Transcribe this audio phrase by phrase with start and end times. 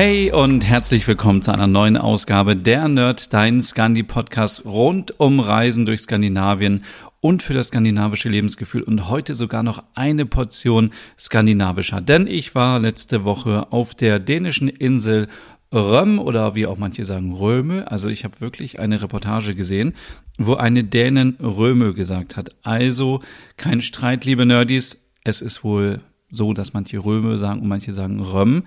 [0.00, 5.86] Hey und herzlich willkommen zu einer neuen Ausgabe der Nerd, dein Scandi-Podcast rund um Reisen
[5.86, 6.84] durch Skandinavien
[7.20, 12.00] und für das skandinavische Lebensgefühl und heute sogar noch eine Portion skandinavischer.
[12.00, 15.26] Denn ich war letzte Woche auf der dänischen Insel
[15.74, 17.90] Röm oder wie auch manche sagen Röme.
[17.90, 19.94] Also ich habe wirklich eine Reportage gesehen,
[20.38, 22.54] wo eine Dänin Röme gesagt hat.
[22.62, 23.20] Also
[23.56, 25.08] kein Streit, liebe Nerdys.
[25.24, 25.98] Es ist wohl
[26.30, 28.62] so, dass manche Röme sagen und manche sagen Röm.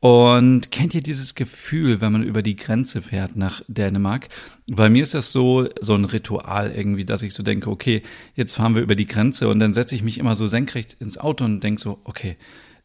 [0.00, 4.28] Und kennt ihr dieses Gefühl, wenn man über die Grenze fährt nach Dänemark?
[4.70, 8.02] Bei mir ist das so, so ein Ritual irgendwie, dass ich so denke, okay,
[8.36, 11.18] jetzt fahren wir über die Grenze und dann setze ich mich immer so senkrecht ins
[11.18, 12.36] Auto und denke so, okay,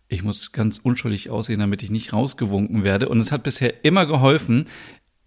[0.07, 3.09] ich muss ganz unschuldig aussehen, damit ich nicht rausgewunken werde.
[3.09, 4.65] Und es hat bisher immer geholfen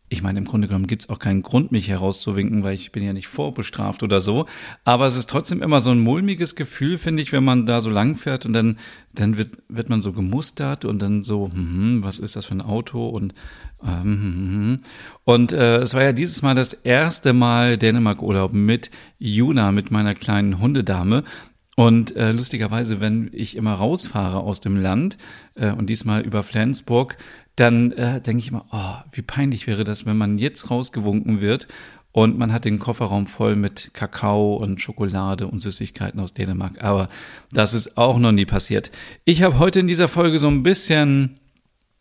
[0.09, 3.03] ich meine, im Grunde genommen gibt es auch keinen Grund, mich herauszuwinken, weil ich bin
[3.03, 4.47] ja nicht vorbestraft oder so.
[4.85, 7.91] Aber es ist trotzdem immer so ein mulmiges Gefühl, finde ich, wenn man da so
[7.91, 8.77] lang fährt und dann,
[9.15, 12.61] dann wird, wird man so gemustert und dann so, hm, was ist das für ein
[12.61, 13.35] Auto und
[13.83, 14.81] ähm, hm, hm, hm.
[15.25, 20.15] und äh, es war ja dieses Mal das erste Mal Dänemark-Urlaub mit Juna, mit meiner
[20.15, 21.25] kleinen Hundedame.
[21.79, 25.19] Und äh, lustigerweise, wenn ich immer rausfahre aus dem Land
[25.57, 27.19] äh, und diesmal über Flensburg,
[27.57, 31.67] dann äh, denke ich immer, oh, wie peinlich wäre das, wenn man jetzt rausgewunken wird
[32.13, 36.83] und man hat den Kofferraum voll mit Kakao und Schokolade und Süßigkeiten aus Dänemark.
[36.83, 37.09] Aber
[37.53, 38.91] das ist auch noch nie passiert.
[39.25, 41.39] Ich habe heute in dieser Folge so ein bisschen,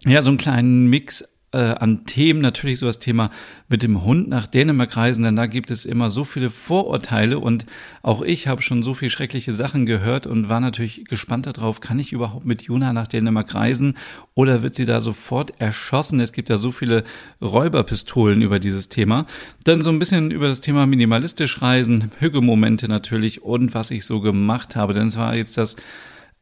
[0.06, 2.42] ja, so einen kleinen Mix äh, an Themen.
[2.42, 3.30] Natürlich so das Thema
[3.70, 7.66] mit dem Hund nach Dänemark reisen, denn da gibt es immer so viele Vorurteile und
[8.04, 11.98] auch ich habe schon so viele schreckliche Sachen gehört und war natürlich gespannt darauf, kann
[11.98, 13.96] ich überhaupt mit Juna nach Dänemark reisen
[14.34, 16.20] oder wird sie da sofort erschossen?
[16.20, 17.04] Es gibt ja so viele
[17.42, 19.26] Räuberpistolen über dieses Thema.
[19.64, 24.20] Dann so ein bisschen über das Thema minimalistisch reisen, Hügelmomente natürlich und was ich so
[24.20, 25.78] gemacht habe, denn es war jetzt das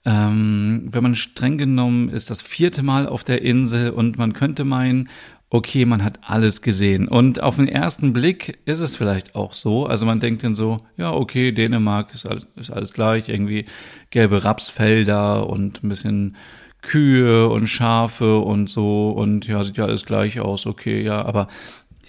[0.06, 4.66] ähm, wenn man streng genommen ist, das vierte Mal auf der Insel und man könnte
[4.66, 5.10] meinen,
[5.50, 7.08] okay, man hat alles gesehen.
[7.08, 9.86] Und auf den ersten Blick ist es vielleicht auch so.
[9.86, 13.66] Also man denkt dann so, ja, okay, Dänemark ist alles, ist alles gleich, irgendwie
[14.10, 16.36] gelbe Rapsfelder und ein bisschen
[16.82, 21.48] Kühe und Schafe und so und ja, sieht ja alles gleich aus, okay, ja, aber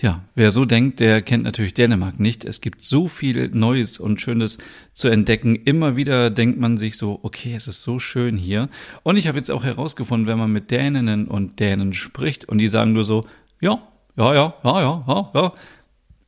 [0.01, 2.45] ja, wer so denkt, der kennt natürlich Dänemark nicht.
[2.45, 4.59] Es gibt so viel Neues und Schönes
[4.93, 5.55] zu entdecken.
[5.55, 8.69] Immer wieder denkt man sich so, okay, es ist so schön hier.
[9.05, 12.69] Und ich habe jetzt auch herausgefunden, wenn man mit Däninnen und Dänen spricht und die
[12.69, 13.25] sagen nur so,
[13.61, 13.81] ja,
[14.17, 15.53] ja, ja, ja, ja, ja, ja.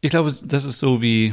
[0.00, 1.32] Ich glaube, das ist so wie,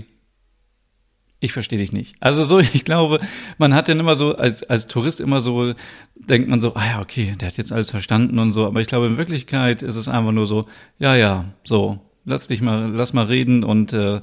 [1.40, 2.16] ich verstehe dich nicht.
[2.20, 3.20] Also so, ich glaube,
[3.60, 5.74] man hat dann immer so, als, als Tourist immer so,
[6.16, 8.66] denkt man so, ah ja, okay, der hat jetzt alles verstanden und so.
[8.66, 10.66] Aber ich glaube, in Wirklichkeit ist es einfach nur so,
[10.98, 14.20] ja, ja, so, lass dich mal, lass mal reden und äh,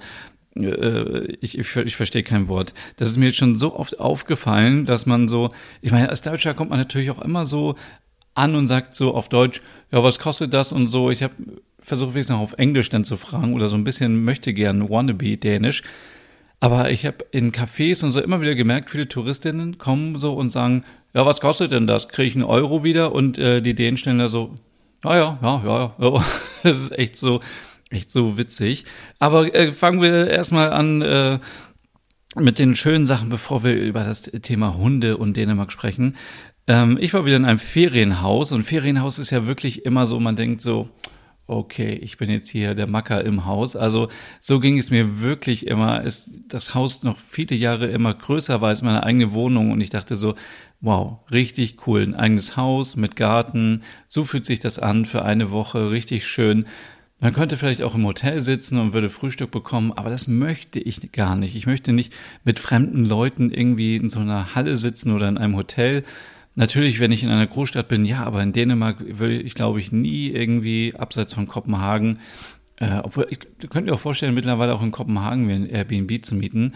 [0.57, 2.75] äh, ich, ich, ich verstehe kein Wort.
[2.97, 5.49] Das ist mir jetzt schon so oft aufgefallen, dass man so,
[5.81, 7.75] ich meine, als Deutscher kommt man natürlich auch immer so
[8.35, 9.61] an und sagt so auf Deutsch,
[9.93, 11.11] ja, was kostet das und so.
[11.11, 11.35] Ich habe
[11.81, 15.37] versucht wenigstens noch auf Englisch dann zu fragen oder so ein bisschen möchte gern wannabe
[15.37, 15.83] Dänisch.
[16.61, 20.51] Aber ich habe in Cafés und so immer wieder gemerkt, viele Touristinnen kommen so und
[20.51, 20.85] sagen,
[21.15, 22.09] ja, was kostet denn das?
[22.09, 23.13] Kriege ich einen Euro wieder?
[23.13, 24.55] Und äh, die Dänen stellen da so,
[25.03, 26.25] ja, ja, ja, ja, ja.
[26.63, 27.41] Das ist echt so,
[27.91, 28.85] Echt so witzig.
[29.19, 31.39] Aber äh, fangen wir erstmal an äh,
[32.37, 36.17] mit den schönen Sachen, bevor wir über das Thema Hunde und Dänemark sprechen.
[36.69, 40.37] Ähm, ich war wieder in einem Ferienhaus und Ferienhaus ist ja wirklich immer so, man
[40.37, 40.89] denkt so,
[41.49, 43.75] okay, ich bin jetzt hier der Macker im Haus.
[43.75, 44.09] Also
[44.39, 46.03] so ging es mir wirklich immer.
[46.03, 49.91] Ist das Haus noch viele Jahre immer größer war als meine eigene Wohnung und ich
[49.91, 50.37] dachte so,
[50.81, 53.83] wow, richtig cool, ein eigenes Haus mit Garten.
[54.07, 56.67] So fühlt sich das an für eine Woche, richtig schön.
[57.21, 61.13] Man könnte vielleicht auch im Hotel sitzen und würde Frühstück bekommen, aber das möchte ich
[61.13, 61.55] gar nicht.
[61.55, 62.15] Ich möchte nicht
[62.45, 66.03] mit fremden Leuten irgendwie in so einer Halle sitzen oder in einem Hotel.
[66.55, 69.93] Natürlich, wenn ich in einer Großstadt bin, ja, aber in Dänemark würde ich, glaube ich,
[69.93, 72.19] nie irgendwie abseits von Kopenhagen,
[72.77, 76.35] äh, obwohl ich könnte mir auch vorstellen, mittlerweile auch in Kopenhagen mir ein Airbnb zu
[76.35, 76.73] mieten.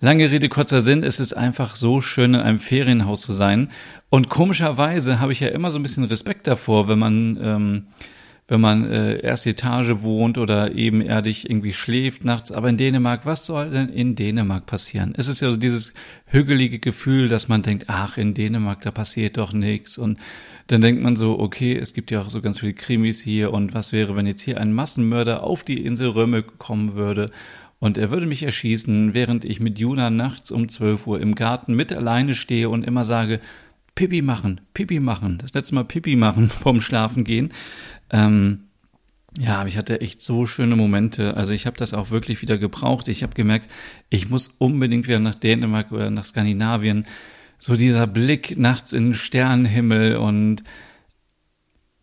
[0.00, 3.68] Lange Rede, kurzer Sinn, es ist einfach so schön, in einem Ferienhaus zu sein.
[4.10, 7.86] Und komischerweise habe ich ja immer so ein bisschen Respekt davor, wenn man ähm,
[8.48, 12.50] wenn man äh, erste Etage wohnt oder ebenerdig irgendwie schläft nachts.
[12.50, 15.12] Aber in Dänemark, was soll denn in Dänemark passieren?
[15.16, 15.92] Es ist ja so dieses
[16.24, 19.98] hügelige Gefühl, dass man denkt, ach, in Dänemark, da passiert doch nichts.
[19.98, 20.18] Und
[20.68, 23.52] dann denkt man so, okay, es gibt ja auch so ganz viele Krimis hier.
[23.52, 27.26] Und was wäre, wenn jetzt hier ein Massenmörder auf die Insel Römme kommen würde?
[27.80, 31.74] Und er würde mich erschießen, während ich mit Juna nachts um 12 Uhr im Garten
[31.74, 33.40] mit alleine stehe und immer sage,
[33.98, 37.52] Pipi machen, Pipi machen, das letzte Mal Pipi machen vorm Schlafen gehen.
[38.10, 38.60] Ähm,
[39.36, 41.36] ja, ich hatte echt so schöne Momente.
[41.36, 43.08] Also ich habe das auch wirklich wieder gebraucht.
[43.08, 43.66] Ich habe gemerkt,
[44.08, 47.06] ich muss unbedingt wieder nach Dänemark oder nach Skandinavien.
[47.58, 50.62] So dieser Blick nachts in den Sternenhimmel und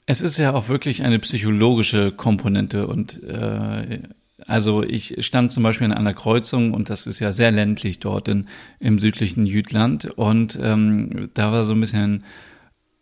[0.06, 4.02] es ist ja auch wirklich eine psychologische Komponente und äh,
[4.48, 8.28] also ich stand zum Beispiel an einer Kreuzung und das ist ja sehr ländlich dort
[8.28, 8.46] in,
[8.80, 12.24] im südlichen Jütland und ähm, da war so ein bisschen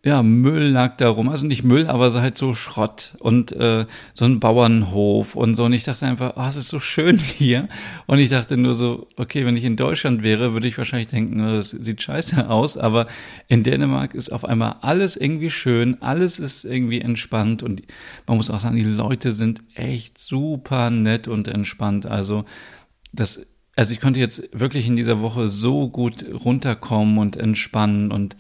[0.06, 1.30] ja, Müll lag da rum.
[1.30, 5.64] Also nicht Müll, aber so halt so Schrott und äh, so ein Bauernhof und so.
[5.64, 7.70] Und ich dachte einfach, oh, es ist so schön hier.
[8.06, 11.40] Und ich dachte nur so, okay, wenn ich in Deutschland wäre, würde ich wahrscheinlich denken,
[11.40, 12.78] oh, das sieht scheiße aus.
[12.78, 13.08] Aber
[13.48, 17.64] in Dänemark ist auf einmal alles irgendwie schön, alles ist irgendwie entspannt.
[17.64, 17.84] Und
[18.28, 22.08] man muss auch sagen, die Leute sind echt super nett und entspannt.
[22.08, 22.44] Also
[23.14, 23.46] das
[23.76, 28.38] also ich konnte jetzt wirklich in dieser Woche so gut runterkommen und entspannen und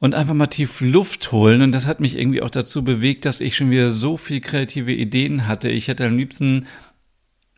[0.00, 1.62] und einfach mal tief Luft holen.
[1.62, 4.92] Und das hat mich irgendwie auch dazu bewegt, dass ich schon wieder so viel kreative
[4.92, 5.68] Ideen hatte.
[5.68, 6.66] Ich hätte am liebsten,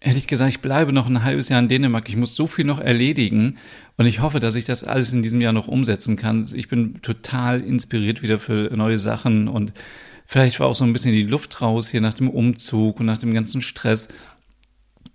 [0.01, 2.09] hätte ich gesagt, ich bleibe noch ein halbes Jahr in Dänemark.
[2.09, 3.57] Ich muss so viel noch erledigen.
[3.97, 6.49] Und ich hoffe, dass ich das alles in diesem Jahr noch umsetzen kann.
[6.55, 9.75] Ich bin total inspiriert wieder für neue Sachen und
[10.25, 13.19] vielleicht war auch so ein bisschen die Luft raus hier nach dem Umzug und nach
[13.19, 14.09] dem ganzen Stress.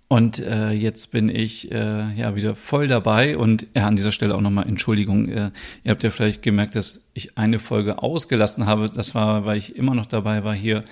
[0.08, 4.36] Und äh, jetzt bin ich äh, ja wieder voll dabei und ja, an dieser Stelle
[4.36, 5.28] auch nochmal Entschuldigung.
[5.28, 5.50] Äh,
[5.82, 8.88] ihr habt ja vielleicht gemerkt, dass ich eine Folge ausgelassen habe.
[8.88, 10.84] Das war, weil ich immer noch dabei war, hier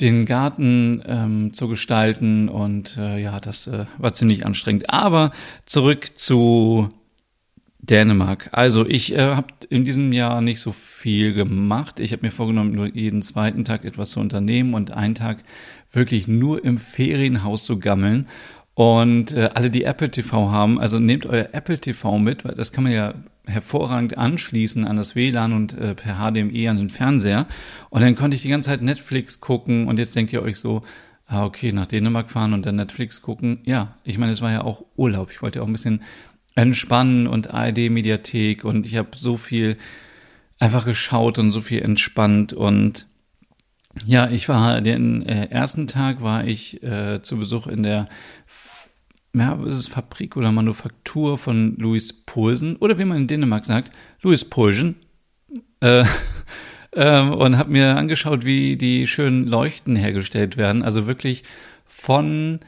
[0.00, 4.90] den Garten ähm, zu gestalten und äh, ja, das äh, war ziemlich anstrengend.
[4.90, 5.32] Aber
[5.66, 6.88] zurück zu
[7.80, 8.48] Dänemark.
[8.52, 11.98] Also ich äh, habe in diesem Jahr nicht so viel gemacht.
[11.98, 15.42] Ich habe mir vorgenommen, nur jeden zweiten Tag etwas zu unternehmen und einen Tag
[15.92, 18.26] wirklich nur im Ferienhaus zu gammeln.
[18.74, 22.72] Und äh, alle, die Apple TV haben, also nehmt euer Apple TV mit, weil das
[22.72, 27.46] kann man ja hervorragend anschließen an das WLAN und äh, per HDMI an den Fernseher.
[27.90, 30.82] Und dann konnte ich die ganze Zeit Netflix gucken und jetzt denkt ihr euch so,
[31.26, 33.58] ah, okay, nach Dänemark fahren und dann Netflix gucken.
[33.64, 35.30] Ja, ich meine, es war ja auch Urlaub.
[35.30, 36.02] Ich wollte ja auch ein bisschen
[36.54, 39.76] entspannen und ARD-Mediathek und ich habe so viel
[40.58, 43.06] einfach geschaut und so viel entspannt und
[44.06, 48.08] ja, ich war den äh, ersten Tag war ich äh, zu Besuch in der
[49.34, 53.90] ja, ist es Fabrik oder Manufaktur von Louis Poulsen oder wie man in Dänemark sagt,
[54.20, 54.96] Louis Poulsen.
[55.80, 56.04] Äh,
[56.92, 60.82] äh, und habe mir angeschaut, wie die schönen Leuchten hergestellt werden.
[60.82, 61.44] Also wirklich
[61.86, 62.60] von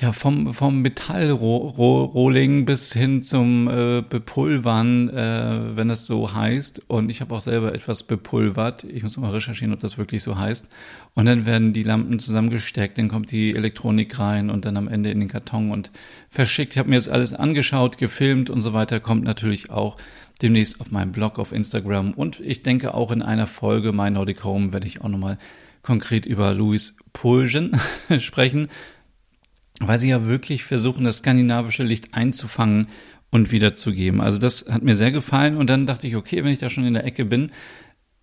[0.00, 6.82] ja, vom, vom Metallrohling bis hin zum äh, Bepulvern, äh, wenn es so heißt.
[6.86, 8.84] Und ich habe auch selber etwas bepulvert.
[8.84, 10.68] Ich muss mal recherchieren, ob das wirklich so heißt.
[11.14, 15.10] Und dann werden die Lampen zusammengesteckt, dann kommt die Elektronik rein und dann am Ende
[15.10, 15.90] in den Karton und
[16.28, 16.74] verschickt.
[16.74, 19.00] Ich habe mir das alles angeschaut, gefilmt und so weiter.
[19.00, 19.96] Kommt natürlich auch
[20.40, 22.12] demnächst auf meinem Blog auf Instagram.
[22.12, 25.38] Und ich denke auch in einer Folge My Nordic Home werde ich auch nochmal
[25.82, 27.72] konkret über Louis Pulgen
[28.20, 28.68] sprechen
[29.80, 32.88] weil sie ja wirklich versuchen, das skandinavische Licht einzufangen
[33.30, 34.20] und wiederzugeben.
[34.20, 36.84] Also das hat mir sehr gefallen und dann dachte ich, okay, wenn ich da schon
[36.84, 37.50] in der Ecke bin,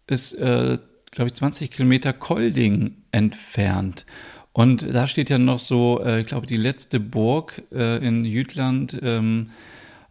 [0.08, 0.78] ist, äh,
[1.12, 4.06] glaube ich, 20 Kilometer Kolding entfernt.
[4.52, 9.00] Und da steht ja noch so, äh, ich glaube, die letzte Burg äh, in Jütland,
[9.04, 9.48] ähm,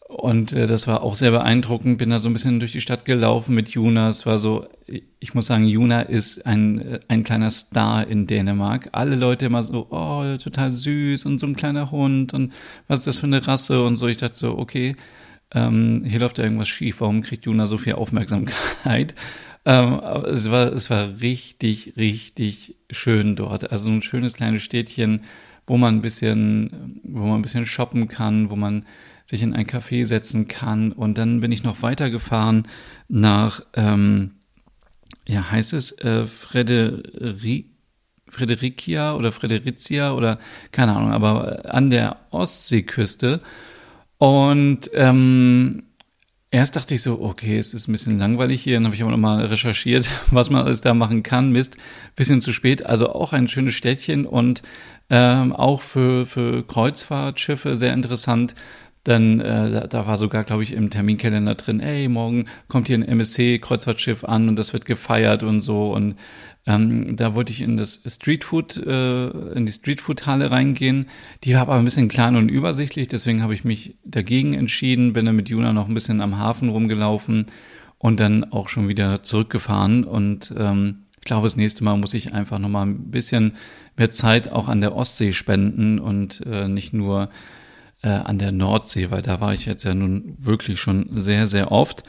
[0.08, 1.98] und äh, das war auch sehr beeindruckend.
[1.98, 4.08] Bin da so ein bisschen durch die Stadt gelaufen mit Juna.
[4.10, 4.66] Es war so,
[5.18, 8.90] ich muss sagen, Juna ist ein, äh, ein kleiner Star in Dänemark.
[8.92, 12.52] Alle Leute immer so, oh, total süß und so ein kleiner Hund und
[12.86, 14.06] was ist das für eine Rasse und so.
[14.06, 14.94] Ich dachte so, okay,
[15.52, 17.00] ähm, hier läuft ja irgendwas schief.
[17.00, 19.14] Warum kriegt Juna so viel Aufmerksamkeit?
[19.66, 23.72] Ähm, es war, es war richtig, richtig schön dort.
[23.72, 25.22] Also ein schönes kleines Städtchen,
[25.66, 28.84] wo man ein bisschen, wo man ein bisschen shoppen kann, wo man
[29.24, 30.92] sich in ein Café setzen kann.
[30.92, 32.68] Und dann bin ich noch weitergefahren
[33.08, 34.32] nach, ähm,
[35.26, 37.70] ja, heißt es äh, Frederik,
[38.28, 40.38] Fredericia oder Fredericia oder
[40.72, 43.40] keine Ahnung, aber an der Ostseeküste.
[44.18, 45.84] Und ähm,
[46.50, 48.74] erst dachte ich so, okay, es ist ein bisschen langweilig hier.
[48.74, 51.50] Dann habe ich aber nochmal recherchiert, was man alles da machen kann.
[51.50, 51.76] Mist,
[52.16, 52.84] bisschen zu spät.
[52.84, 54.62] Also auch ein schönes Städtchen und
[55.10, 58.54] ähm, auch für, für Kreuzfahrtschiffe sehr interessant
[59.04, 62.96] dann äh, da, da war sogar, glaube ich, im Terminkalender drin, ey, morgen kommt hier
[62.96, 65.92] ein MSC-Kreuzfahrtschiff an und das wird gefeiert und so.
[65.92, 66.16] Und
[66.66, 71.06] ähm, da wollte ich in das Streetfood, äh, in die Streetfood-Halle reingehen.
[71.44, 75.26] Die war aber ein bisschen klein und übersichtlich, deswegen habe ich mich dagegen entschieden, bin
[75.26, 77.46] dann mit Juna noch ein bisschen am Hafen rumgelaufen
[77.98, 80.04] und dann auch schon wieder zurückgefahren.
[80.04, 83.52] Und ähm, ich glaube, das nächste Mal muss ich einfach nochmal ein bisschen
[83.98, 87.28] mehr Zeit auch an der Ostsee spenden und äh, nicht nur
[88.04, 91.72] äh, an der Nordsee, weil da war ich jetzt ja nun wirklich schon sehr, sehr
[91.72, 92.04] oft.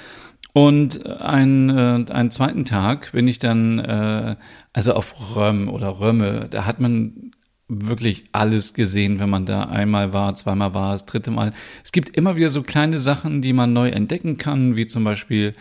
[0.54, 4.36] Und ein, äh, einen zweiten Tag bin ich dann, äh,
[4.74, 7.32] also auf Röm oder Römme, da hat man
[7.68, 11.52] wirklich alles gesehen, wenn man da einmal war, zweimal war, das dritte Mal.
[11.84, 15.54] Es gibt immer wieder so kleine Sachen, die man neu entdecken kann, wie zum Beispiel,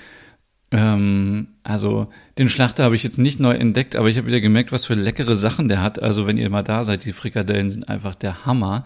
[0.71, 4.71] ähm, also den Schlachter habe ich jetzt nicht neu entdeckt, aber ich habe wieder gemerkt,
[4.71, 6.03] was für leckere Sachen der hat.
[6.03, 8.85] Also wenn ihr mal da seid, die Frikadellen sind einfach der Hammer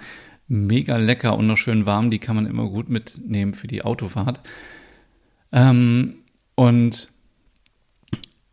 [0.48, 2.10] mega lecker und noch schön warm.
[2.10, 4.40] Die kann man immer gut mitnehmen für die Autofahrt.
[5.52, 6.16] Ähm,
[6.54, 7.08] und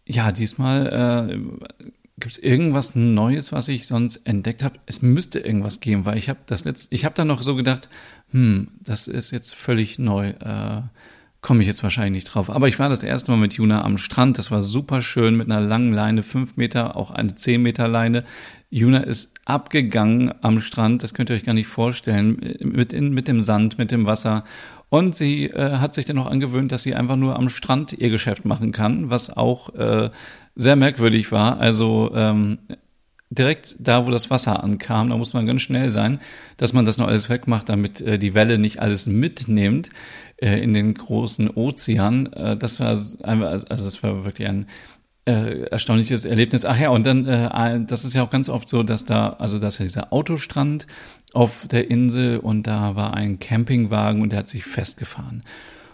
[0.06, 1.86] ja, diesmal äh,
[2.20, 4.80] gibt es irgendwas Neues, was ich sonst entdeckt habe.
[4.86, 7.90] Es müsste irgendwas geben, weil ich habe das letzte, ich habe dann noch so gedacht,
[8.32, 10.30] hm, das ist jetzt völlig neu.
[10.30, 10.82] Äh,
[11.42, 12.50] komme ich jetzt wahrscheinlich nicht drauf.
[12.50, 14.40] Aber ich war das erste Mal mit Juna am Strand.
[14.40, 18.24] Das war super schön mit einer langen Leine, fünf Meter, auch eine zehn Meter Leine.
[18.70, 23.28] Juna ist abgegangen am Strand, das könnt ihr euch gar nicht vorstellen, mit, in, mit
[23.28, 24.44] dem Sand, mit dem Wasser.
[24.90, 28.10] Und sie äh, hat sich dann noch angewöhnt, dass sie einfach nur am Strand ihr
[28.10, 30.10] Geschäft machen kann, was auch äh,
[30.56, 31.60] sehr merkwürdig war.
[31.60, 32.60] Also ähm,
[33.30, 36.20] direkt da, wo das Wasser ankam, da muss man ganz schnell sein,
[36.58, 39.90] dass man das noch alles wegmacht, damit äh, die Welle nicht alles mitnimmt
[40.38, 42.32] äh, in den großen Ozean.
[42.34, 44.68] Äh, das war einfach, also das war wirklich ein
[45.26, 46.66] äh, erstaunliches Erlebnis.
[46.66, 49.60] Ach ja, und dann, äh, das ist ja auch ganz oft so, dass da, also
[49.60, 50.86] dass ja dieser Autostrand
[51.34, 55.42] auf der Insel und da war ein Campingwagen und der hat sich festgefahren.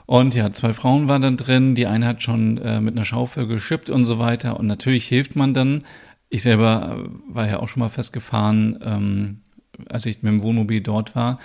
[0.05, 3.47] Und ja, zwei Frauen waren dann drin, die eine hat schon äh, mit einer Schaufel
[3.47, 4.59] geschippt und so weiter.
[4.59, 5.83] Und natürlich hilft man dann.
[6.29, 9.39] Ich selber äh, war ja auch schon mal festgefahren, ähm,
[9.87, 11.37] als ich mit dem Wohnmobil dort war.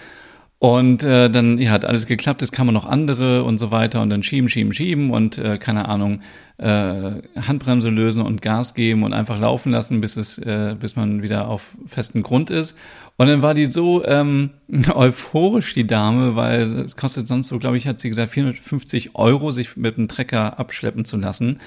[0.58, 4.08] Und äh, dann ja, hat alles geklappt, es kamen noch andere und so weiter und
[4.08, 6.20] dann schieben, schieben, schieben und äh, keine Ahnung,
[6.56, 7.10] äh,
[7.46, 11.48] Handbremse lösen und Gas geben und einfach laufen lassen, bis es, äh, bis man wieder
[11.48, 12.78] auf festen Grund ist.
[13.18, 14.48] Und dann war die so ähm,
[14.94, 19.52] euphorisch, die Dame, weil es kostet sonst so, glaube ich, hat sie gesagt, 450 Euro,
[19.52, 21.60] sich mit dem Trecker abschleppen zu lassen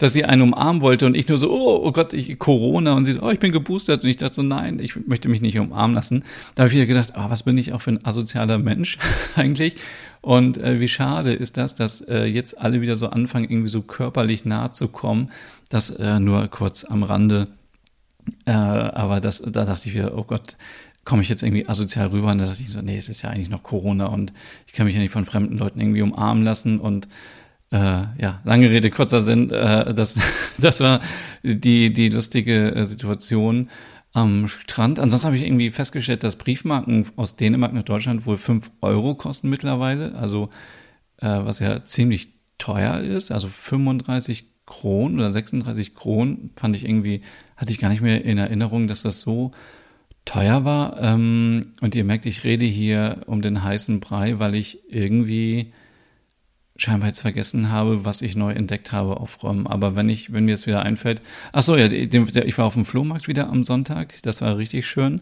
[0.00, 3.04] dass sie einen umarmen wollte und ich nur so, oh, oh Gott, ich, Corona und
[3.04, 4.02] sie, oh, ich bin geboostert.
[4.02, 6.24] Und ich dachte so, nein, ich möchte mich nicht umarmen lassen.
[6.54, 8.96] Da habe ich wieder gedacht, oh, was bin ich auch für ein asozialer Mensch
[9.36, 9.74] eigentlich?
[10.22, 13.82] Und äh, wie schade ist das, dass äh, jetzt alle wieder so anfangen, irgendwie so
[13.82, 15.30] körperlich nahe zu kommen,
[15.68, 17.48] das äh, nur kurz am Rande.
[18.46, 20.56] Äh, aber das, da dachte ich wieder, oh Gott,
[21.04, 22.30] komme ich jetzt irgendwie asozial rüber?
[22.30, 24.32] Und da dachte ich so, nee, es ist ja eigentlich noch Corona und
[24.66, 26.80] ich kann mich ja nicht von fremden Leuten irgendwie umarmen lassen.
[26.80, 27.06] Und
[27.72, 30.18] äh, ja, lange Rede, kurzer Sinn, äh, das,
[30.58, 31.00] das war
[31.42, 33.68] die, die lustige äh, Situation
[34.12, 34.98] am Strand.
[34.98, 39.48] Ansonsten habe ich irgendwie festgestellt, dass Briefmarken aus Dänemark nach Deutschland wohl fünf Euro kosten
[39.48, 40.50] mittlerweile, also
[41.18, 47.22] äh, was ja ziemlich teuer ist, also 35 Kronen oder 36 Kronen fand ich irgendwie,
[47.56, 49.52] hatte ich gar nicht mehr in Erinnerung, dass das so
[50.24, 51.00] teuer war.
[51.00, 55.72] Ähm, und ihr merkt, ich rede hier um den heißen Brei, weil ich irgendwie
[56.80, 59.66] scheinbar jetzt vergessen habe, was ich neu entdeckt habe auf ROM.
[59.66, 61.20] Aber wenn ich, wenn mir es wieder einfällt,
[61.52, 65.20] ach so, ja, ich war auf dem Flohmarkt wieder am Sonntag, das war richtig schön.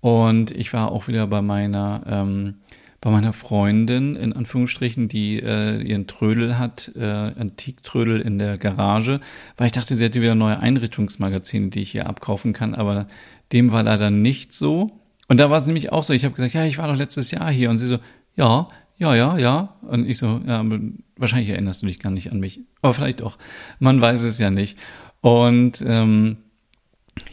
[0.00, 2.56] Und ich war auch wieder bei meiner, ähm,
[3.00, 9.20] bei meiner Freundin, in Anführungsstrichen, die äh, ihren Trödel hat, äh, Antiktrödel in der Garage,
[9.56, 13.06] weil ich dachte, sie hätte wieder neue Einrichtungsmagazine, die ich hier abkaufen kann, aber
[13.52, 14.90] dem war leider nicht so.
[15.26, 17.30] Und da war es nämlich auch so, ich habe gesagt, ja, ich war doch letztes
[17.30, 17.70] Jahr hier.
[17.70, 17.98] Und sie so,
[18.36, 19.76] ja, ja, ja, ja.
[19.82, 20.64] Und ich so, ja,
[21.16, 22.60] wahrscheinlich erinnerst du dich gar nicht an mich.
[22.82, 23.38] Aber vielleicht auch.
[23.78, 24.78] Man weiß es ja nicht.
[25.20, 26.36] Und ähm,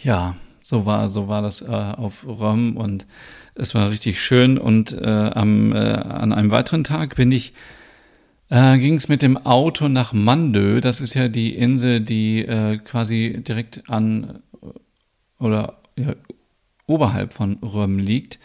[0.01, 3.05] ja, so war, so war das äh, auf Rom und
[3.55, 4.57] es war richtig schön.
[4.57, 7.53] Und äh, am, äh, an einem weiteren Tag bin ich,
[8.49, 10.81] äh, ging es mit dem Auto nach Mandö.
[10.81, 14.41] Das ist ja die Insel, die äh, quasi direkt an
[15.37, 16.13] oder ja,
[16.87, 18.39] oberhalb von Röm liegt.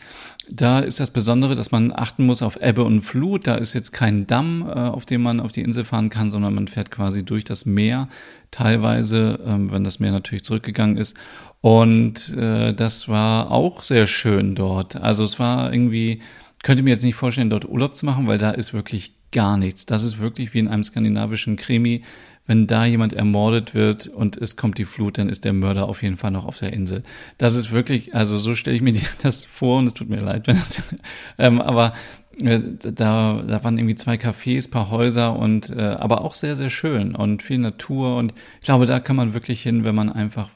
[0.48, 3.46] Da ist das Besondere, dass man achten muss auf Ebbe und Flut.
[3.46, 6.54] Da ist jetzt kein Damm, äh, auf dem man auf die Insel fahren kann, sondern
[6.54, 8.08] man fährt quasi durch das Meer,
[8.50, 11.16] teilweise, ähm, wenn das Meer natürlich zurückgegangen ist.
[11.60, 14.96] Und äh, das war auch sehr schön dort.
[14.96, 16.20] Also es war irgendwie,
[16.62, 19.86] könnte mir jetzt nicht vorstellen, dort Urlaub zu machen, weil da ist wirklich gar nichts.
[19.86, 22.02] Das ist wirklich wie in einem skandinavischen Krimi
[22.46, 26.02] wenn da jemand ermordet wird und es kommt die Flut, dann ist der Mörder auf
[26.02, 27.02] jeden Fall noch auf der Insel.
[27.38, 30.46] Das ist wirklich, also so stelle ich mir das vor und es tut mir leid,
[30.46, 30.82] wenn das,
[31.38, 31.92] ähm, aber
[32.40, 36.70] äh, da, da waren irgendwie zwei Cafés, paar Häuser und äh, aber auch sehr, sehr
[36.70, 38.16] schön und viel Natur.
[38.16, 40.50] Und ich glaube, da kann man wirklich hin, wenn man einfach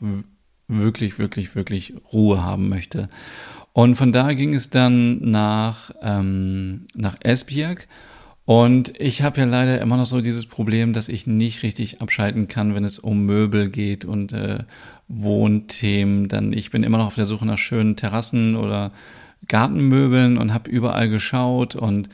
[0.68, 3.08] wirklich, wirklich, wirklich Ruhe haben möchte.
[3.72, 7.88] Und von da ging es dann nach, ähm, nach Esbjerg.
[8.50, 12.48] Und ich habe ja leider immer noch so dieses Problem, dass ich nicht richtig abschalten
[12.48, 14.64] kann, wenn es um Möbel geht und äh,
[15.06, 16.26] Wohnthemen.
[16.26, 18.90] Dann ich bin immer noch auf der Suche nach schönen Terrassen oder
[19.46, 22.08] Gartenmöbeln und habe überall geschaut und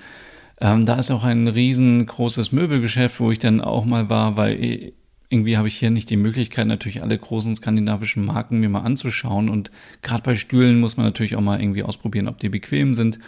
[0.60, 4.92] ähm, da ist auch ein riesengroßes Möbelgeschäft, wo ich dann auch mal war, weil
[5.30, 9.48] irgendwie habe ich hier nicht die Möglichkeit, natürlich alle großen skandinavischen Marken mir mal anzuschauen.
[9.48, 9.70] Und
[10.02, 13.18] gerade bei Stühlen muss man natürlich auch mal irgendwie ausprobieren, ob die bequem sind.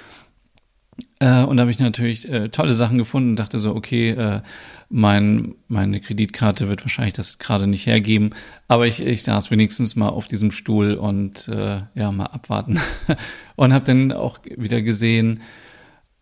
[1.21, 4.41] Äh, und da habe ich natürlich äh, tolle Sachen gefunden und dachte so, okay, äh,
[4.89, 8.31] mein, meine Kreditkarte wird wahrscheinlich das gerade nicht hergeben,
[8.69, 12.79] aber ich, ich saß wenigstens mal auf diesem Stuhl und äh, ja, mal abwarten.
[13.57, 15.41] und habe dann auch wieder gesehen,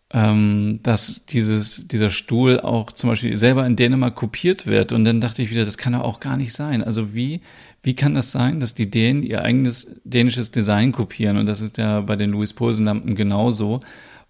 [0.09, 4.91] ähm, dass dieses, dieser Stuhl auch zum Beispiel selber in Dänemark kopiert wird.
[4.93, 6.81] Und dann dachte ich wieder, das kann doch auch gar nicht sein.
[6.81, 7.41] Also wie,
[7.83, 11.37] wie kann das sein, dass die Dänen ihr eigenes dänisches Design kopieren?
[11.37, 13.81] Und das ist ja bei den Louis Poulsen Lampen genauso.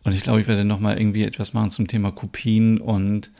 [0.04, 3.32] Und ich glaube, ich werde nochmal irgendwie etwas machen zum Thema Kopien und,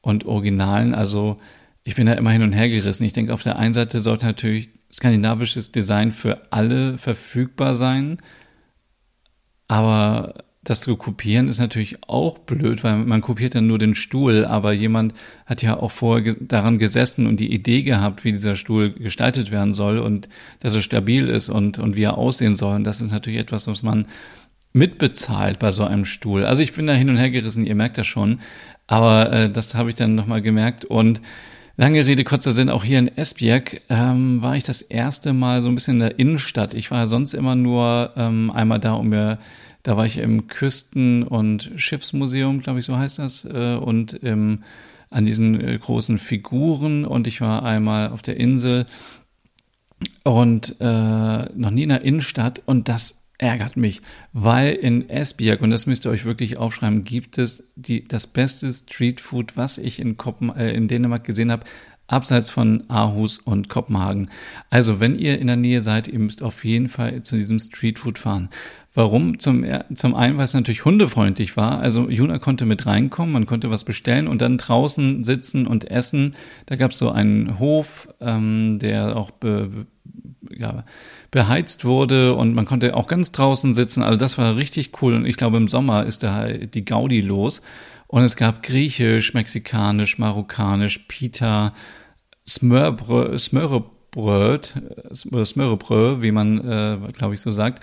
[0.00, 0.94] und Originalen.
[0.94, 1.36] Also
[1.84, 3.04] ich bin da immer hin und her gerissen.
[3.04, 8.18] Ich denke, auf der einen Seite sollte natürlich skandinavisches Design für alle verfügbar sein.
[9.68, 10.34] Aber
[10.68, 14.72] das zu kopieren ist natürlich auch blöd, weil man kopiert dann nur den Stuhl, aber
[14.72, 15.14] jemand
[15.46, 19.74] hat ja auch vorher daran gesessen und die Idee gehabt, wie dieser Stuhl gestaltet werden
[19.74, 20.28] soll und
[20.60, 22.74] dass er stabil ist und, und wie er aussehen soll.
[22.74, 24.06] Und das ist natürlich etwas, was man
[24.76, 26.44] mitbezahlt bei so einem Stuhl.
[26.44, 28.40] Also ich bin da hin und her gerissen, ihr merkt das schon,
[28.86, 31.20] aber äh, das habe ich dann nochmal gemerkt und
[31.78, 35.68] Lange Rede, kurzer Sinn, auch hier in Esbjerg ähm, war ich das erste Mal so
[35.68, 36.72] ein bisschen in der Innenstadt.
[36.72, 39.36] Ich war sonst immer nur ähm, einmal da, um mir
[39.82, 44.64] da war ich im Küsten- und Schiffsmuseum, glaube ich, so heißt das, äh, und ähm,
[45.10, 47.04] an diesen äh, großen Figuren.
[47.04, 48.86] Und ich war einmal auf der Insel
[50.24, 52.62] und äh, noch nie in der Innenstadt.
[52.66, 54.02] Und das ärgert mich,
[54.32, 58.72] weil in Esbjerg, und das müsst ihr euch wirklich aufschreiben, gibt es die, das beste
[58.72, 61.64] Streetfood, was ich in, Kopen, äh, in Dänemark gesehen habe,
[62.08, 64.30] abseits von Aarhus und Kopenhagen.
[64.70, 68.18] Also, wenn ihr in der Nähe seid, ihr müsst auf jeden Fall zu diesem Streetfood
[68.18, 68.48] fahren.
[68.96, 69.38] Warum?
[69.38, 71.80] Zum, zum einen, weil es natürlich hundefreundlich war.
[71.80, 76.34] Also Juna konnte mit reinkommen, man konnte was bestellen und dann draußen sitzen und essen.
[76.64, 79.86] Da gab es so einen Hof, ähm, der auch be,
[80.56, 80.84] ja,
[81.30, 84.02] beheizt wurde und man konnte auch ganz draußen sitzen.
[84.02, 87.62] Also das war richtig cool und ich glaube im Sommer ist da die Gaudi los.
[88.08, 91.72] Und es gab griechisch, mexikanisch, marokkanisch, Pita,
[92.48, 94.74] Smörbröt, Smörrebröt,
[95.12, 97.82] Smörrebröt, wie man, äh, glaube ich, so sagt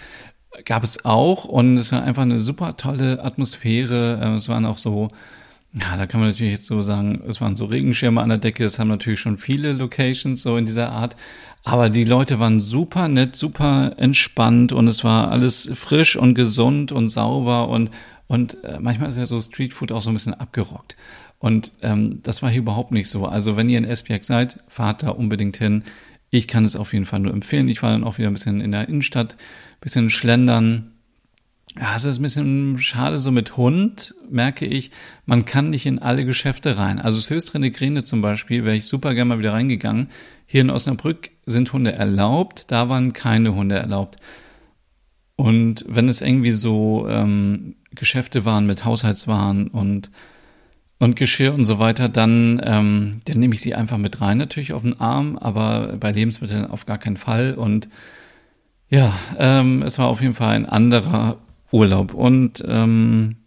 [0.66, 4.20] gab es auch und es war einfach eine super tolle Atmosphäre.
[4.22, 5.08] Äh, es waren auch so,
[5.74, 8.64] ja, da kann man natürlich jetzt so sagen, es waren so Regenschirme an der Decke,
[8.64, 11.16] das haben natürlich schon viele Locations so in dieser Art.
[11.64, 16.92] Aber die Leute waren super nett, super entspannt und es war alles frisch und gesund
[16.92, 17.90] und sauber und,
[18.28, 20.96] und äh, manchmal ist ja so Streetfood auch so ein bisschen abgerockt.
[21.40, 23.26] Und ähm, das war hier überhaupt nicht so.
[23.26, 25.84] Also wenn ihr in Esbjerg seid, fahrt da unbedingt hin.
[26.30, 27.68] Ich kann es auf jeden Fall nur empfehlen.
[27.68, 30.93] Ich war dann auch wieder ein bisschen in der Innenstadt, ein bisschen schlendern.
[31.80, 34.92] Ja, es ist ein bisschen schade so mit Hund, merke ich.
[35.26, 37.00] Man kann nicht in alle Geschäfte rein.
[37.00, 40.08] Also das Höchstrende Grene zum Beispiel, wäre ich super gerne mal wieder reingegangen.
[40.46, 44.18] Hier in Osnabrück sind Hunde erlaubt, da waren keine Hunde erlaubt.
[45.36, 50.12] Und wenn es irgendwie so ähm, Geschäfte waren mit Haushaltswaren und
[51.00, 54.72] und Geschirr und so weiter, dann, ähm, dann nehme ich sie einfach mit rein, natürlich
[54.72, 57.56] auf den Arm, aber bei Lebensmitteln auf gar keinen Fall.
[57.56, 57.90] Und
[58.88, 61.38] ja, ähm, es war auf jeden Fall ein anderer
[61.74, 62.14] Urlaub.
[62.14, 63.38] Und ähm,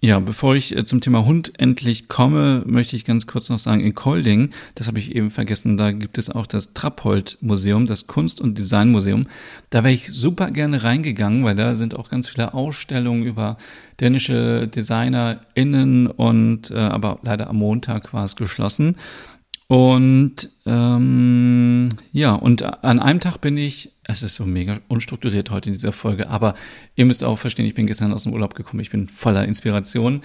[0.00, 3.80] ja, bevor ich äh, zum Thema Hund endlich komme, möchte ich ganz kurz noch sagen,
[3.80, 8.40] in Kolding, das habe ich eben vergessen, da gibt es auch das Trappold-Museum, das Kunst-
[8.40, 9.24] und Designmuseum.
[9.70, 13.56] Da wäre ich super gerne reingegangen, weil da sind auch ganz viele Ausstellungen über
[14.00, 18.96] dänische DesignerInnen und äh, aber leider am Montag war es geschlossen.
[19.68, 25.70] Und ähm, ja, und an einem Tag bin ich, es ist so mega unstrukturiert heute
[25.70, 26.54] in dieser Folge, aber
[26.94, 30.20] ihr müsst auch verstehen, ich bin gestern aus dem Urlaub gekommen, ich bin voller Inspiration.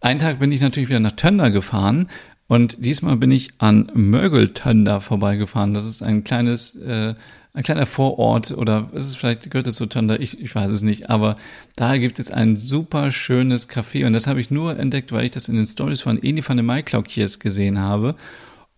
[0.00, 2.08] Einen Tag bin ich natürlich wieder nach Tönder gefahren
[2.48, 5.72] und diesmal bin ich an Mörgeltönder vorbeigefahren.
[5.72, 7.14] Das ist ein kleines, äh,
[7.54, 10.82] ein kleiner Vorort oder ist es vielleicht gehört es zu Tönder, ich, ich weiß es
[10.82, 11.36] nicht, aber
[11.76, 15.30] da gibt es ein super schönes Café und das habe ich nur entdeckt, weil ich
[15.30, 18.16] das in den Stories von Eni van de Maiklauk gesehen habe.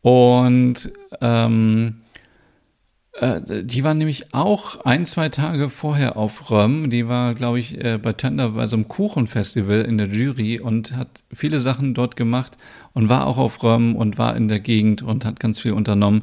[0.04, 1.96] Und ähm,
[3.16, 6.90] Äh, die war nämlich auch ein, zwei Tage vorher auf Röm.
[6.90, 10.96] Die war, glaube ich, äh, bei Tender bei so einem Kuchenfestival in der Jury und
[10.96, 12.58] hat viele Sachen dort gemacht
[12.92, 16.22] und war auch auf Röm und war in der Gegend und hat ganz viel unternommen.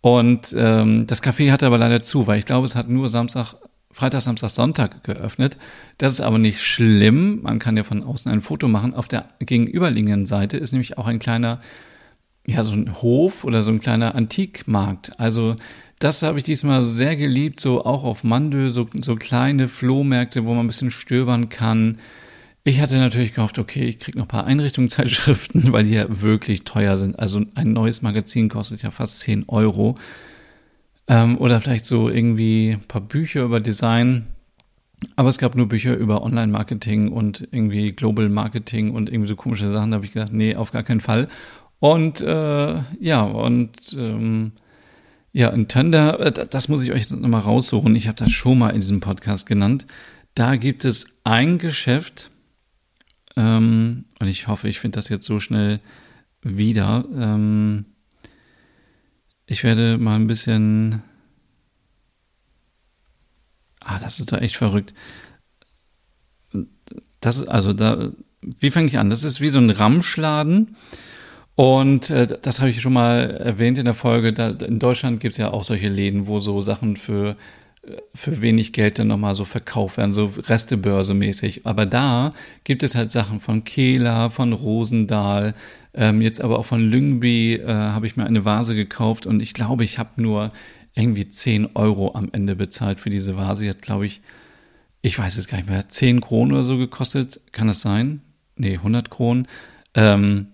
[0.00, 3.56] Und ähm, das Café hatte aber leider zu, weil ich glaube, es hat nur Samstag,
[3.92, 5.58] Freitag, Samstag, Sonntag geöffnet.
[5.98, 7.42] Das ist aber nicht schlimm.
[7.42, 8.94] Man kann ja von außen ein Foto machen.
[8.94, 11.60] Auf der gegenüberliegenden Seite ist nämlich auch ein kleiner,
[12.46, 15.18] ja, so ein Hof oder so ein kleiner Antikmarkt.
[15.18, 15.56] Also
[15.98, 20.54] das habe ich diesmal sehr geliebt, so auch auf Mandö, so, so kleine Flohmärkte, wo
[20.54, 21.98] man ein bisschen stöbern kann.
[22.64, 26.64] Ich hatte natürlich gehofft, okay, ich kriege noch ein paar Einrichtungszeitschriften, weil die ja wirklich
[26.64, 27.18] teuer sind.
[27.18, 29.94] Also ein neues Magazin kostet ja fast 10 Euro.
[31.06, 34.26] Ähm, oder vielleicht so irgendwie ein paar Bücher über Design.
[35.16, 39.72] Aber es gab nur Bücher über Online-Marketing und irgendwie Global Marketing und irgendwie so komische
[39.72, 39.90] Sachen.
[39.90, 41.28] Da habe ich gedacht, nee, auf gar keinen Fall.
[41.80, 44.52] Und äh, ja, und ähm,
[45.32, 47.94] ja, und Thunder, äh, das muss ich euch nochmal raussuchen.
[47.96, 49.86] Ich habe das schon mal in diesem Podcast genannt.
[50.34, 52.30] Da gibt es ein Geschäft,
[53.36, 55.80] ähm, und ich hoffe, ich finde das jetzt so schnell
[56.42, 57.04] wieder.
[57.14, 57.86] Ähm,
[59.46, 61.02] ich werde mal ein bisschen.
[63.80, 64.94] Ah, das ist doch echt verrückt.
[67.20, 68.10] Das ist also da.
[68.42, 69.10] Wie fange ich an?
[69.10, 70.76] Das ist wie so ein Ramschladen.
[71.60, 74.32] Und äh, das habe ich schon mal erwähnt in der Folge.
[74.32, 77.36] Da, in Deutschland gibt es ja auch solche Läden, wo so Sachen für,
[77.82, 81.66] äh, für wenig Geld dann nochmal so verkauft werden, so Restebörse mäßig.
[81.66, 82.32] Aber da
[82.64, 85.52] gibt es halt Sachen von Kehler, von Rosendahl,
[85.92, 89.52] ähm, jetzt aber auch von Lyngby äh, habe ich mir eine Vase gekauft und ich
[89.52, 90.52] glaube, ich habe nur
[90.94, 93.64] irgendwie 10 Euro am Ende bezahlt für diese Vase.
[93.64, 94.22] Die hat, glaube ich,
[95.02, 97.42] ich weiß es gar nicht mehr, 10 Kronen oder so gekostet.
[97.52, 98.22] Kann das sein?
[98.56, 99.46] Nee, 100 Kronen.
[99.92, 100.46] Ähm,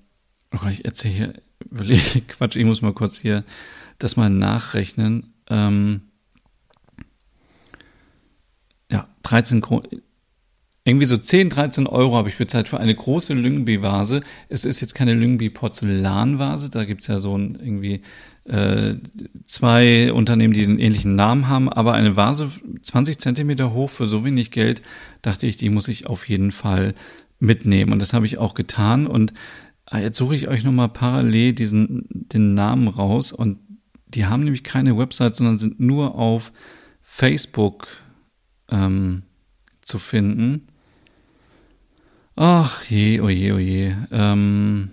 [0.62, 1.34] Oh ich erzähle hier
[1.70, 2.56] wirklich Quatsch.
[2.56, 3.44] Ich muss mal kurz hier
[3.98, 5.34] das mal nachrechnen.
[5.48, 6.02] Ähm,
[8.90, 10.02] ja, 13 Kronen.
[10.84, 14.20] Irgendwie so 10, 13 Euro habe ich bezahlt für eine große Lyngby-Vase.
[14.48, 16.70] Es ist jetzt keine Lyngby-Porzellan-Vase.
[16.70, 18.02] Da gibt es ja so ein, irgendwie
[18.44, 18.94] äh,
[19.44, 21.68] zwei Unternehmen, die den ähnlichen Namen haben.
[21.68, 24.80] Aber eine Vase 20 Zentimeter hoch für so wenig Geld,
[25.22, 26.94] dachte ich, die muss ich auf jeden Fall
[27.40, 27.92] mitnehmen.
[27.92, 29.08] Und das habe ich auch getan.
[29.08, 29.32] Und
[29.92, 33.58] jetzt suche ich euch nochmal parallel diesen, den Namen raus und
[34.06, 36.52] die haben nämlich keine Website, sondern sind nur auf
[37.02, 37.88] Facebook
[38.68, 39.22] ähm,
[39.80, 40.66] zu finden.
[42.34, 44.08] Ach je, oje, oh oje.
[44.10, 44.90] Oh ähm,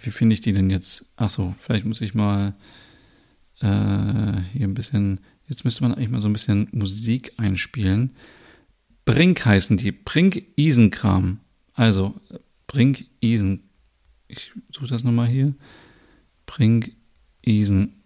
[0.00, 1.06] wie finde ich die denn jetzt?
[1.16, 2.54] Ach so, vielleicht muss ich mal
[3.60, 5.20] äh, hier ein bisschen.
[5.46, 8.12] Jetzt müsste man eigentlich mal so ein bisschen Musik einspielen.
[9.04, 9.92] Brink heißen die.
[9.92, 11.40] Brink Isenkram.
[11.72, 12.20] Also
[12.68, 13.68] Brink Isen.
[14.28, 15.54] Ich suche das nochmal hier.
[16.46, 16.92] Brink
[17.42, 17.96] Isenkram.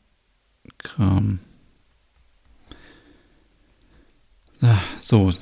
[5.01, 5.33] So,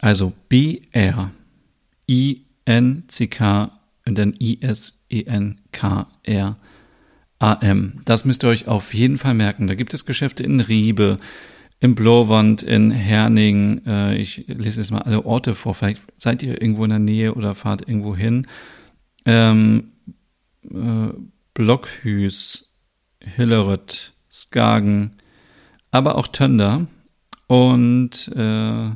[0.00, 1.30] also B-R
[2.08, 4.96] I-N-C-K und dann I-S-E-N-K-R
[7.40, 8.00] A-M.
[8.04, 9.68] Das müsst ihr euch auf jeden Fall merken.
[9.68, 11.20] Da gibt es Geschäfte in Riebe,
[11.80, 13.82] in Blowand, in Herning.
[13.86, 15.74] Äh, ich lese jetzt mal alle Orte vor.
[15.74, 18.46] Vielleicht seid ihr irgendwo in der Nähe oder fahrt irgendwo hin.
[19.24, 19.92] Ähm,
[20.64, 21.12] äh,
[21.54, 22.80] Blockhüs,
[23.20, 25.16] Hilleret, Skagen,
[25.90, 26.86] aber auch Tönder.
[27.46, 28.90] Und äh,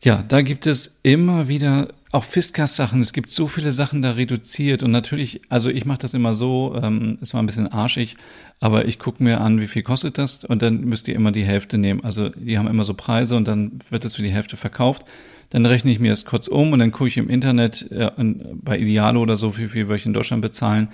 [0.00, 3.00] ja, da gibt es immer wieder auch Fiskas-Sachen.
[3.00, 4.82] Es gibt so viele Sachen da reduziert.
[4.82, 8.16] Und natürlich, also ich mache das immer so, ähm, ist mal ein bisschen arschig,
[8.60, 11.44] aber ich gucke mir an, wie viel kostet das und dann müsst ihr immer die
[11.44, 12.02] Hälfte nehmen.
[12.02, 15.04] Also die haben immer so Preise und dann wird es für die Hälfte verkauft.
[15.50, 18.78] Dann rechne ich mir das kurz um und dann gucke ich im Internet äh, bei
[18.78, 20.88] Idealo oder so, wie viel würde ich in Deutschland bezahlen.